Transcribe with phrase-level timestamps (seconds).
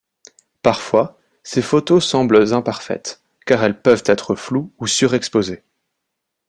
[0.63, 5.61] Parfois ses photos semblent imparfaites, car elles peuvent être floues ou surexposées.